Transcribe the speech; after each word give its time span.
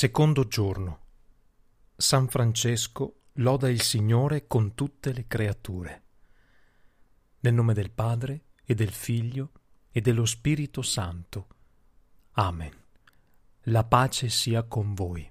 Secondo 0.00 0.46
giorno. 0.46 1.00
San 1.94 2.26
Francesco 2.28 3.24
loda 3.34 3.68
il 3.68 3.82
Signore 3.82 4.46
con 4.46 4.74
tutte 4.74 5.12
le 5.12 5.26
creature. 5.26 6.02
Nel 7.40 7.52
nome 7.52 7.74
del 7.74 7.90
Padre 7.90 8.44
e 8.64 8.74
del 8.74 8.92
Figlio 8.92 9.50
e 9.90 10.00
dello 10.00 10.24
Spirito 10.24 10.80
Santo. 10.80 11.48
Amen. 12.30 12.72
La 13.64 13.84
pace 13.84 14.30
sia 14.30 14.62
con 14.62 14.94
voi. 14.94 15.30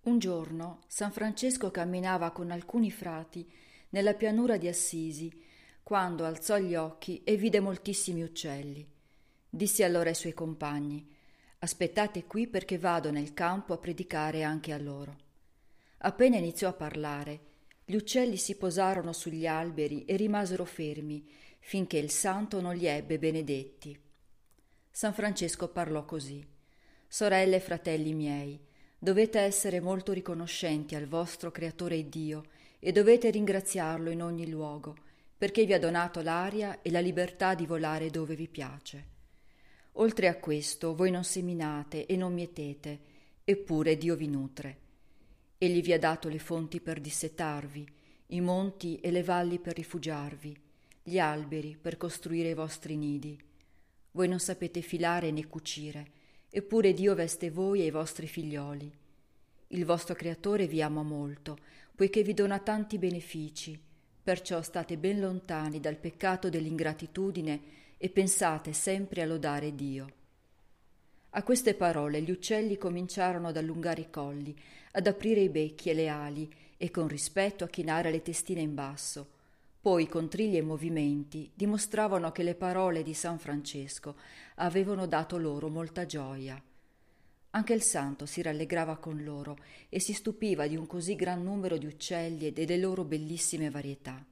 Un 0.00 0.18
giorno 0.18 0.80
San 0.88 1.12
Francesco 1.12 1.70
camminava 1.70 2.32
con 2.32 2.50
alcuni 2.50 2.90
frati 2.90 3.48
nella 3.90 4.14
pianura 4.14 4.56
di 4.56 4.66
Assisi, 4.66 5.32
quando 5.84 6.24
alzò 6.24 6.58
gli 6.58 6.74
occhi 6.74 7.22
e 7.22 7.36
vide 7.36 7.60
moltissimi 7.60 8.24
uccelli. 8.24 8.84
Disse 9.48 9.84
allora 9.84 10.08
ai 10.08 10.16
suoi 10.16 10.34
compagni 10.34 11.14
Aspettate 11.58 12.24
qui 12.24 12.46
perché 12.46 12.78
vado 12.78 13.10
nel 13.10 13.32
campo 13.32 13.72
a 13.72 13.78
predicare 13.78 14.42
anche 14.42 14.72
a 14.72 14.78
loro. 14.78 15.16
Appena 15.98 16.36
iniziò 16.36 16.68
a 16.68 16.74
parlare, 16.74 17.40
gli 17.84 17.94
uccelli 17.94 18.36
si 18.36 18.56
posarono 18.56 19.12
sugli 19.12 19.46
alberi 19.46 20.04
e 20.04 20.16
rimasero 20.16 20.64
fermi 20.64 21.26
finché 21.58 21.98
il 21.98 22.10
santo 22.10 22.60
non 22.60 22.76
li 22.76 22.86
ebbe 22.86 23.18
benedetti. 23.18 23.98
San 24.90 25.14
Francesco 25.14 25.68
parlò 25.68 26.04
così. 26.04 26.46
Sorelle 27.08 27.56
e 27.56 27.60
fratelli 27.60 28.12
miei, 28.12 28.60
dovete 28.98 29.40
essere 29.40 29.80
molto 29.80 30.12
riconoscenti 30.12 30.94
al 30.94 31.06
vostro 31.06 31.50
Creatore 31.50 32.08
Dio 32.08 32.44
e 32.78 32.92
dovete 32.92 33.30
ringraziarlo 33.30 34.10
in 34.10 34.22
ogni 34.22 34.48
luogo, 34.48 34.96
perché 35.36 35.64
vi 35.64 35.72
ha 35.72 35.78
donato 35.78 36.20
l'aria 36.22 36.82
e 36.82 36.90
la 36.90 37.00
libertà 37.00 37.54
di 37.54 37.66
volare 37.66 38.10
dove 38.10 38.34
vi 38.34 38.48
piace. 38.48 39.14
Oltre 39.98 40.28
a 40.28 40.36
questo, 40.36 40.94
voi 40.94 41.10
non 41.10 41.24
seminate 41.24 42.04
e 42.04 42.16
non 42.16 42.34
mietete, 42.34 42.98
eppure 43.44 43.96
Dio 43.96 44.14
vi 44.14 44.28
nutre. 44.28 44.78
Egli 45.56 45.80
vi 45.80 45.94
ha 45.94 45.98
dato 45.98 46.28
le 46.28 46.38
fonti 46.38 46.80
per 46.80 47.00
dissetarvi, 47.00 47.88
i 48.28 48.40
monti 48.42 49.00
e 49.00 49.10
le 49.10 49.22
valli 49.22 49.58
per 49.58 49.74
rifugiarvi, 49.76 50.54
gli 51.02 51.18
alberi 51.18 51.78
per 51.80 51.96
costruire 51.96 52.50
i 52.50 52.54
vostri 52.54 52.94
nidi. 52.96 53.40
Voi 54.10 54.28
non 54.28 54.38
sapete 54.38 54.82
filare 54.82 55.30
né 55.30 55.46
cucire, 55.46 56.06
eppure 56.50 56.92
Dio 56.92 57.14
veste 57.14 57.50
voi 57.50 57.80
e 57.80 57.86
i 57.86 57.90
vostri 57.90 58.26
figlioli. 58.26 58.92
Il 59.68 59.84
vostro 59.86 60.14
Creatore 60.14 60.66
vi 60.66 60.82
ama 60.82 61.02
molto, 61.02 61.56
poiché 61.94 62.22
vi 62.22 62.34
dona 62.34 62.58
tanti 62.58 62.98
benefici, 62.98 63.80
perciò 64.22 64.60
state 64.60 64.98
ben 64.98 65.20
lontani 65.20 65.80
dal 65.80 65.96
peccato 65.96 66.50
dell'ingratitudine 66.50 67.84
e 67.98 68.10
pensate 68.10 68.72
sempre 68.72 69.22
a 69.22 69.26
lodare 69.26 69.74
Dio. 69.74 70.12
A 71.30 71.42
queste 71.42 71.74
parole 71.74 72.22
gli 72.22 72.30
uccelli 72.30 72.78
cominciarono 72.78 73.48
ad 73.48 73.56
allungare 73.56 74.02
i 74.02 74.10
colli, 74.10 74.56
ad 74.92 75.06
aprire 75.06 75.40
i 75.40 75.48
becchi 75.48 75.90
e 75.90 75.94
le 75.94 76.08
ali 76.08 76.50
e 76.76 76.90
con 76.90 77.08
rispetto 77.08 77.64
a 77.64 77.68
chinare 77.68 78.10
le 78.10 78.22
testine 78.22 78.60
in 78.60 78.74
basso. 78.74 79.34
Poi, 79.80 80.08
con 80.08 80.28
trilli 80.28 80.56
e 80.56 80.62
movimenti, 80.62 81.50
dimostravano 81.54 82.32
che 82.32 82.42
le 82.42 82.54
parole 82.54 83.02
di 83.02 83.14
San 83.14 83.38
Francesco 83.38 84.16
avevano 84.56 85.06
dato 85.06 85.36
loro 85.36 85.68
molta 85.68 86.06
gioia. 86.06 86.60
Anche 87.50 87.72
il 87.72 87.82
santo 87.82 88.26
si 88.26 88.42
rallegrava 88.42 88.96
con 88.96 89.22
loro 89.22 89.56
e 89.88 90.00
si 90.00 90.12
stupiva 90.12 90.66
di 90.66 90.76
un 90.76 90.86
così 90.86 91.14
gran 91.14 91.42
numero 91.42 91.76
di 91.76 91.86
uccelli 91.86 92.46
e 92.46 92.52
delle 92.52 92.76
loro 92.76 93.04
bellissime 93.04 93.70
varietà. 93.70 94.24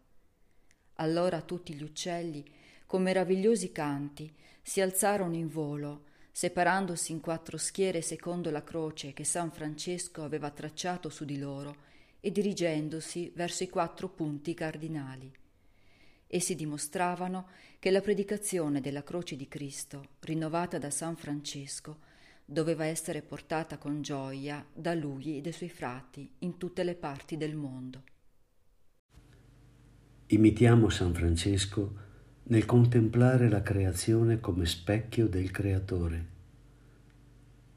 Allora 0.94 1.40
tutti 1.40 1.74
gli 1.74 1.82
uccelli 1.82 2.44
con 2.86 3.02
meravigliosi 3.02 3.72
canti, 3.72 4.32
si 4.62 4.80
alzarono 4.80 5.34
in 5.34 5.48
volo, 5.48 6.04
separandosi 6.30 7.12
in 7.12 7.20
quattro 7.20 7.56
schiere 7.56 8.02
secondo 8.02 8.50
la 8.50 8.64
croce 8.64 9.12
che 9.12 9.24
San 9.24 9.52
Francesco 9.52 10.22
aveva 10.24 10.50
tracciato 10.50 11.08
su 11.08 11.24
di 11.24 11.38
loro 11.38 11.92
e 12.20 12.32
dirigendosi 12.32 13.32
verso 13.34 13.62
i 13.62 13.68
quattro 13.68 14.08
punti 14.08 14.54
cardinali. 14.54 15.32
Essi 16.26 16.54
dimostravano 16.54 17.48
che 17.78 17.90
la 17.90 18.00
predicazione 18.00 18.80
della 18.80 19.02
croce 19.02 19.36
di 19.36 19.46
Cristo, 19.46 20.08
rinnovata 20.20 20.78
da 20.78 20.90
San 20.90 21.16
Francesco, 21.16 21.98
doveva 22.44 22.84
essere 22.84 23.22
portata 23.22 23.78
con 23.78 24.02
gioia 24.02 24.64
da 24.72 24.94
lui 24.94 25.36
e 25.36 25.40
dai 25.40 25.52
suoi 25.52 25.68
frati 25.68 26.28
in 26.40 26.58
tutte 26.58 26.82
le 26.82 26.94
parti 26.94 27.36
del 27.36 27.54
mondo. 27.54 28.02
Imitiamo 30.26 30.88
San 30.88 31.14
Francesco 31.14 32.03
nel 32.46 32.66
contemplare 32.66 33.48
la 33.48 33.62
creazione 33.62 34.40
come 34.40 34.66
specchio 34.66 35.26
del 35.28 35.50
Creatore. 35.50 36.26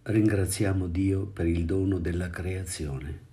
Ringraziamo 0.04 0.88
Dio 0.88 1.26
per 1.26 1.46
il 1.46 1.66
dono 1.66 2.00
della 2.00 2.30
creazione. 2.30 3.27